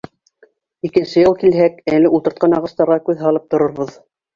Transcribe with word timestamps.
Икенсе 0.89 1.25
йыл 1.27 1.37
килһәк, 1.43 1.77
әле 2.01 2.13
ултыртҡан 2.21 2.59
ағастарға 2.61 3.03
күҙ 3.09 3.27
һалып 3.29 3.51
торорбоҙ. 3.57 3.99